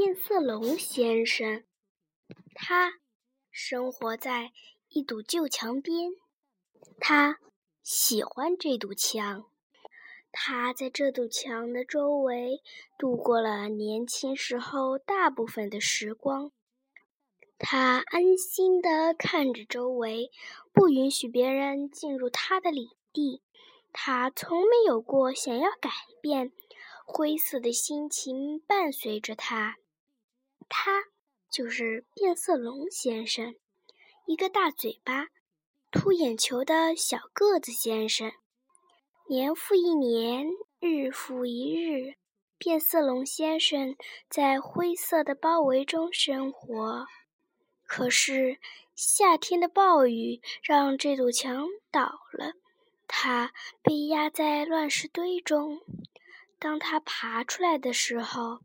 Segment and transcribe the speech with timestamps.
[0.00, 1.64] 变色龙先生，
[2.54, 3.00] 他
[3.50, 4.52] 生活在
[4.90, 6.12] 一堵旧墙边。
[7.00, 7.40] 他
[7.82, 9.50] 喜欢这堵墙，
[10.30, 12.62] 他在这堵墙的周围
[12.96, 16.52] 度过了年轻时候大部分的时光。
[17.58, 20.30] 他安心地看着周围，
[20.72, 23.42] 不允许别人进入他的领地。
[23.92, 25.90] 他从没有过想要改
[26.22, 26.52] 变。
[27.10, 29.78] 灰色的心情伴随着他，
[30.68, 31.04] 他
[31.50, 33.54] 就是变色龙先生，
[34.26, 35.28] 一个大嘴巴、
[35.90, 38.30] 凸眼球的小个子先生。
[39.28, 40.46] 年复一年，
[40.80, 42.14] 日复一日，
[42.56, 43.96] 变色龙先生
[44.28, 47.06] 在灰色的包围中生活。
[47.84, 48.58] 可是，
[48.94, 52.52] 夏天的暴雨让这堵墙倒了，
[53.06, 55.80] 他被压在乱石堆中。
[56.58, 58.60] 当他爬出来的时候，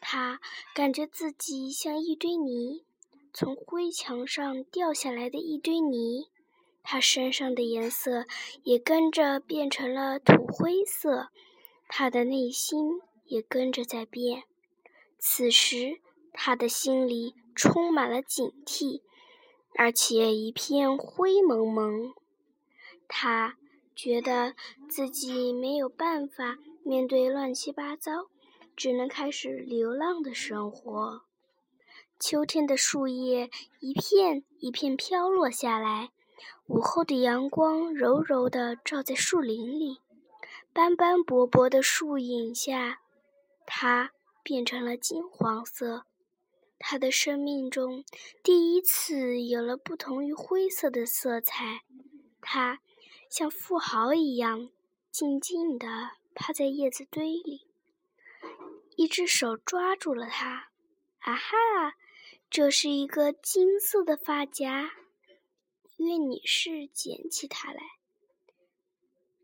[0.00, 0.40] 他
[0.74, 2.84] 感觉自己像一堆泥，
[3.32, 6.28] 从灰墙上掉下来的一堆泥。
[6.82, 8.24] 他身上的颜色
[8.62, 11.28] 也跟着变成了土灰色，
[11.88, 14.44] 他的内心也跟着在变。
[15.18, 16.00] 此时，
[16.32, 19.02] 他的心里充满了警惕，
[19.74, 22.14] 而且一片灰蒙蒙。
[23.06, 23.58] 他
[23.94, 24.54] 觉得
[24.88, 26.58] 自己没有办法。
[26.84, 28.28] 面对乱七八糟，
[28.78, 31.22] 只能开始流浪的生活。
[32.20, 36.10] 秋天的树叶一片一片飘落下来，
[36.68, 39.98] 午后的阳光柔柔地照在树林里，
[40.72, 43.00] 斑斑驳驳的树影下，
[43.66, 44.12] 它
[44.44, 46.04] 变成了金黄色。
[46.78, 48.04] 它的生命中
[48.44, 51.80] 第一次有了不同于灰色的色彩。
[52.40, 52.78] 它
[53.28, 54.70] 像富豪一样
[55.10, 55.88] 静静地。
[56.40, 57.66] 趴在叶子堆里，
[58.98, 60.70] 一只手抓住了它。
[61.20, 61.94] 啊哈！
[62.50, 64.90] 这是一个金色的发夹。
[65.96, 67.80] 一位女士捡起它来，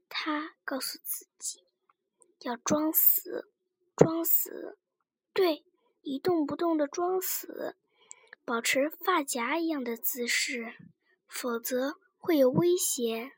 [0.09, 1.63] 她告诉自己
[2.41, 3.49] 要装死，
[3.95, 4.77] 装死，
[5.33, 5.65] 对，
[6.03, 7.77] 一动不动的装死，
[8.45, 10.75] 保持发夹一样的姿势，
[11.29, 13.33] 否则会有危险。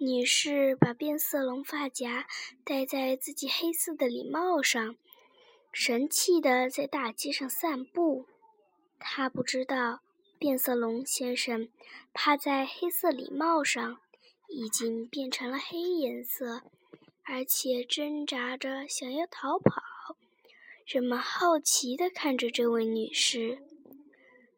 [0.00, 2.28] 女士把变色龙发夹
[2.64, 4.94] 戴在自己黑色的礼帽上，
[5.72, 8.26] 神气地在大街上散步。
[9.00, 10.00] 她不知道，
[10.38, 11.68] 变色龙先生
[12.14, 13.98] 趴在黑色礼帽上，
[14.46, 16.62] 已经变成了黑颜色，
[17.24, 19.82] 而且挣扎着想要逃跑。
[20.86, 23.58] 人们好奇地看着这位女士。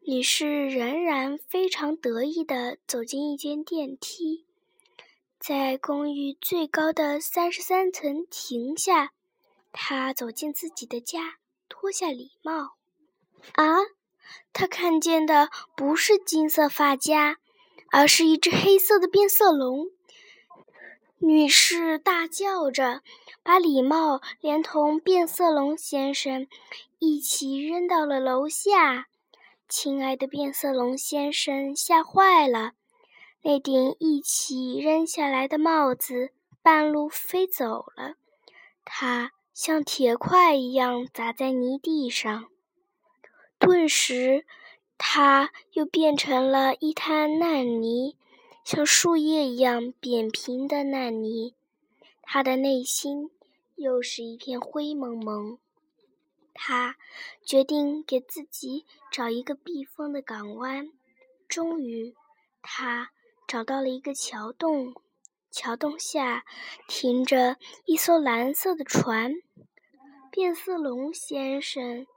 [0.03, 4.45] 女士仍然非常得意地走进一间电梯。
[5.43, 9.11] 在公寓最高的三十三层停下，
[9.71, 11.37] 他走进自己的家，
[11.67, 12.75] 脱下礼帽。
[13.53, 13.77] 啊，
[14.53, 17.37] 他看见的不是金色发夹，
[17.91, 19.87] 而是一只黑色的变色龙。
[21.17, 23.01] 女士大叫着，
[23.41, 26.45] 把礼帽连同变色龙先生
[26.99, 29.07] 一起扔到了楼下。
[29.67, 32.73] 亲爱的变色龙先生吓坏了。
[33.43, 36.29] 那顶一起扔下来的帽子
[36.61, 38.13] 半路飞走了，
[38.85, 42.49] 它像铁块一样砸在泥地上。
[43.57, 44.45] 顿时，
[44.95, 48.15] 它又变成了一滩烂泥，
[48.63, 51.55] 像树叶一样扁平的烂泥。
[52.21, 53.31] 它的内心
[53.75, 55.57] 又是一片灰蒙蒙。
[56.53, 56.95] 他
[57.43, 60.91] 决定给自己找一个避风的港湾。
[61.47, 62.13] 终于，
[62.61, 63.09] 他。
[63.51, 64.95] 找到了一个桥洞，
[65.51, 66.45] 桥洞下
[66.87, 69.33] 停着一艘蓝色的船。
[70.31, 72.07] 变色龙先生，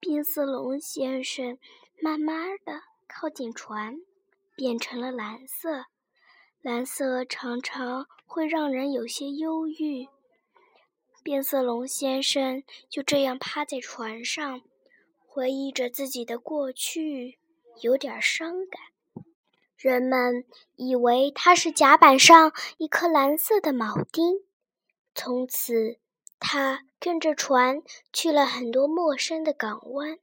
[0.00, 1.56] 变色龙先生
[2.00, 4.00] 慢慢的靠近船，
[4.56, 5.84] 变成了蓝色。
[6.62, 10.08] 蓝色常常会让人有些忧郁。
[11.22, 14.60] 变色龙先生就这样趴在船上，
[15.28, 17.38] 回忆着自己的过去，
[17.82, 18.91] 有点伤感。
[19.82, 20.44] 人们
[20.76, 24.36] 以为他是甲板上一颗蓝色的铆钉。
[25.12, 25.98] 从此，
[26.38, 27.82] 他跟着船
[28.12, 30.20] 去了很多陌生的港湾。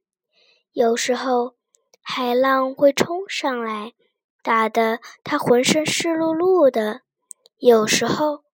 [0.71, 1.57] 有时候，
[2.01, 3.95] 海浪会冲上来，
[4.41, 7.01] 打得他浑身湿漉漉的；
[7.57, 8.45] 有时候，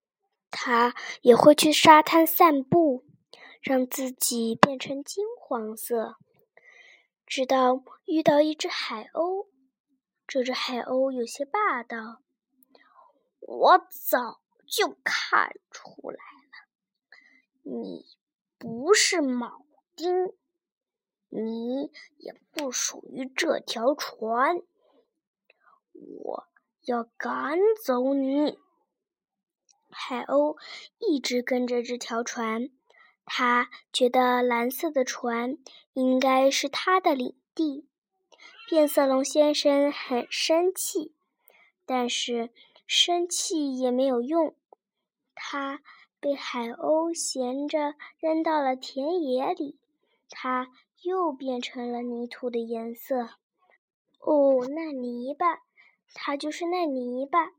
[0.50, 3.06] 他也会去沙滩散步，
[3.62, 6.16] 让自己变成金黄色，
[7.28, 9.46] 直到遇到一只海鸥。
[10.27, 12.22] 这只海鸥有些霸道，
[13.39, 16.68] 我早就看出来了，
[17.62, 18.06] 你
[18.57, 20.36] 不是铆钉，
[21.30, 24.62] 你也不属于这条船。
[25.94, 26.48] 我
[26.83, 28.60] 要赶走你。”
[29.89, 30.57] 海鸥
[30.98, 32.69] 一直跟着这条船，
[33.24, 35.57] 他觉得蓝色的船
[35.94, 37.88] 应该是他的领地。
[38.68, 41.14] 变色龙先生很生气，
[41.86, 42.50] 但是
[42.88, 44.56] 生气也没有用。
[45.36, 45.82] 他
[46.20, 49.78] 被海鸥衔着扔到了田野里，
[50.30, 50.72] 他
[51.04, 53.36] 又变成了泥土的颜色。
[54.20, 55.60] 哦，那泥巴，
[56.16, 57.52] 他就是那泥巴。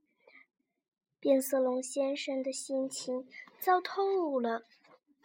[1.21, 3.29] 变色龙先生的心情
[3.61, 4.65] 糟透了。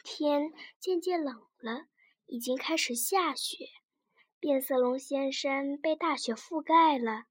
[0.03, 1.85] 天渐渐冷了，
[2.27, 3.69] 已经开始下雪。
[4.41, 7.25] 变色龙先生被大雪覆盖了，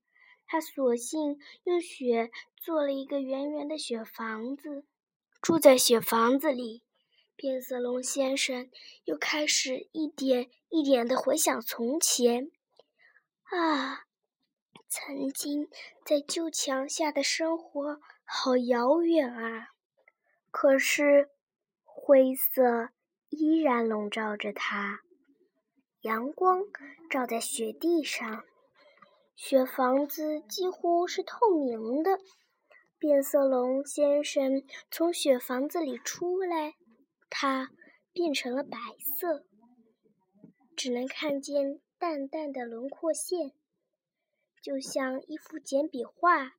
[0.47, 4.87] 他索性用雪做了一个圆圆的雪房子，
[5.43, 6.85] 住在雪房子里。
[7.35, 8.71] 变色龙先生
[9.05, 12.53] 又开始一点一点的回想从前。
[13.43, 14.05] 啊，
[14.89, 15.69] 曾经
[16.05, 19.71] 在旧墙下的生活好遥远啊！
[20.53, 21.31] 可是
[21.83, 22.91] 灰色
[23.31, 25.01] 依然笼罩着他。
[26.03, 26.63] 阳光
[27.11, 28.45] 照在雪地上，
[29.37, 32.19] 雪房子几乎是透明的。
[32.99, 36.75] 变色龙先生从雪房子里出来，
[37.29, 37.71] 它
[38.13, 38.79] 变成了白
[39.19, 39.45] 色，
[40.75, 43.53] 只能看见淡淡的轮廓线，
[44.63, 46.55] 就像一幅简笔画。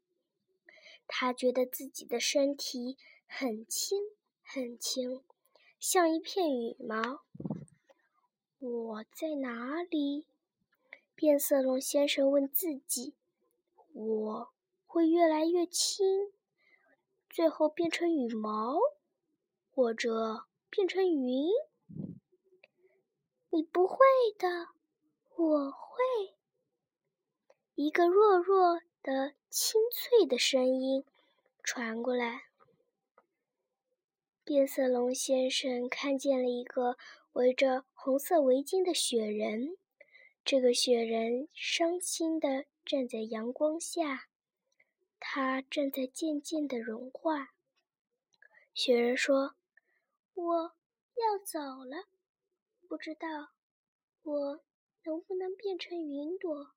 [1.08, 2.96] 他觉得自己的身体
[3.28, 3.98] 很轻
[4.44, 5.24] 很轻，
[5.80, 7.22] 像一片羽毛。
[8.62, 10.28] 我在哪里？
[11.16, 13.16] 变色龙先生问自己。
[13.92, 14.50] 我
[14.86, 16.32] 会越来越轻，
[17.28, 18.78] 最后变成羽毛，
[19.74, 21.50] 或者变成云。
[23.50, 23.98] 你不会
[24.38, 24.68] 的，
[25.36, 26.36] 我会。
[27.74, 31.04] 一个弱弱的、清脆的声音
[31.64, 32.44] 传过来。
[34.44, 36.96] 变色龙先生看见了一个。
[37.34, 39.78] 围着红色围巾的雪人，
[40.44, 44.28] 这个雪人伤心地站在阳光下，
[45.18, 47.54] 它正在渐渐地融化。
[48.74, 49.56] 雪人说
[50.36, 50.76] ：“我
[51.16, 52.10] 要走了，
[52.88, 53.54] 不知道
[54.24, 54.64] 我
[55.06, 56.74] 能不能变成云朵。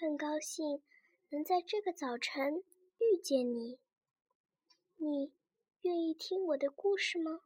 [0.00, 0.82] 很高兴
[1.28, 2.64] 能在这个早晨
[2.98, 3.78] 遇见你。
[4.96, 5.34] 你
[5.82, 7.42] 愿意听我的故事吗？”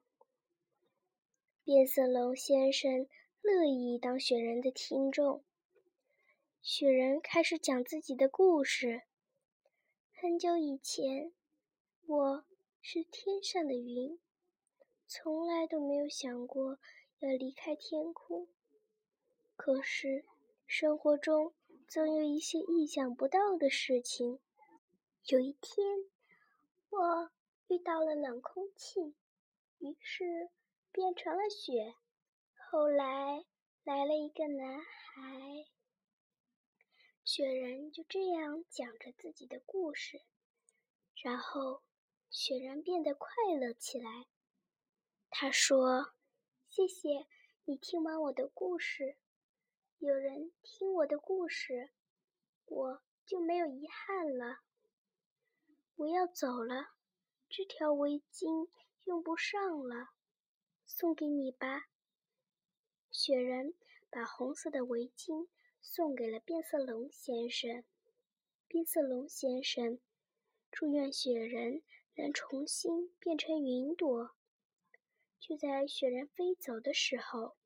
[1.68, 3.06] 变色龙先生
[3.42, 5.44] 乐意当雪人的听众。
[6.62, 9.02] 雪人开始讲自己的故事。
[10.10, 11.30] 很久以前，
[12.06, 12.44] 我
[12.80, 14.18] 是天上的云，
[15.06, 16.78] 从来都没有想过
[17.18, 18.48] 要离开天空。
[19.54, 20.24] 可是，
[20.66, 21.52] 生活中
[21.86, 24.40] 总有一些意想不到的事情。
[25.26, 25.86] 有一天，
[26.88, 27.30] 我
[27.66, 29.14] 遇到了冷空气，
[29.80, 30.48] 于是。
[30.92, 31.94] 变成了雪。
[32.70, 33.44] 后来
[33.84, 35.66] 来了一个男孩。
[37.24, 40.22] 雪人就这样讲着自己的故事，
[41.22, 41.82] 然后
[42.30, 43.28] 雪人变得快
[43.60, 44.26] 乐起来。
[45.28, 46.14] 他说
[46.68, 47.26] ：“谢谢
[47.64, 49.16] 你听完我的故事，
[49.98, 51.90] 有人听我的故事，
[52.64, 54.60] 我就没有遗憾了。
[55.96, 56.94] 我要走了，
[57.50, 58.70] 这条围巾
[59.04, 60.12] 用不上了。”
[60.90, 61.86] 送给你吧，
[63.10, 63.74] 雪人
[64.10, 65.46] 把红色的围巾
[65.80, 67.84] 送给了变色龙先生。
[68.66, 70.00] 变色龙先生
[70.72, 71.82] 祝愿雪人
[72.16, 74.34] 能重新变成云朵。
[75.38, 77.56] 就在雪人飞走的时候，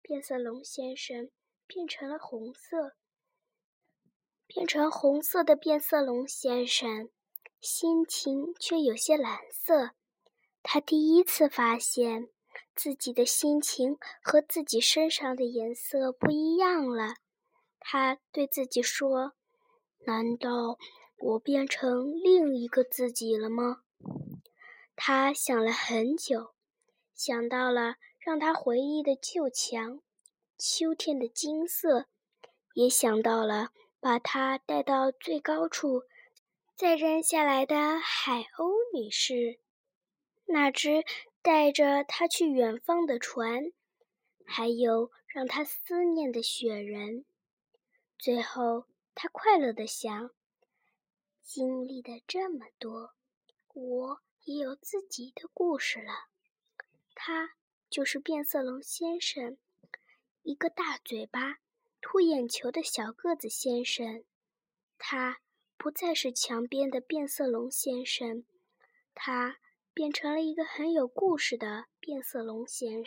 [0.00, 1.30] 变色龙先生
[1.66, 2.94] 变成了红色。
[4.46, 7.10] 变成红色的变色龙先生
[7.60, 9.90] 心情却有些蓝色。
[10.62, 12.30] 他第一次发现。
[12.74, 17.14] 自己的心情和自己身上的颜色不一样了，
[17.80, 19.32] 他对自己说
[20.06, 20.78] ：“难道
[21.18, 23.82] 我变成另一个自己了吗？”
[24.94, 26.54] 他想了很久，
[27.14, 30.00] 想到了让他回忆的旧墙、
[30.56, 32.06] 秋天的金色，
[32.74, 36.02] 也想到了把他带到最高处
[36.76, 39.58] 再扔下来的海鸥女士，
[40.46, 41.04] 那只。
[41.42, 43.72] 带着他去远方的船，
[44.44, 47.24] 还有让他思念的雪人。
[48.18, 50.30] 最后，他快乐地想：
[51.42, 53.14] 经历的这么多，
[53.72, 56.28] 我也有自己的故事了。
[57.14, 57.54] 他
[57.88, 59.56] 就是变色龙先生，
[60.42, 61.58] 一个大嘴巴、
[62.00, 64.24] 凸眼球的小个子先生。
[64.98, 65.40] 他
[65.76, 68.44] 不再是墙边的变色龙先生，
[69.14, 69.58] 他
[69.98, 73.06] 变成了一个很有故事的变色龙先生。